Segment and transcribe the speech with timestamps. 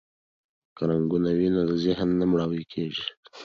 [0.75, 3.05] که رنګونه وي نو ذهن نه مړاوی کیږي.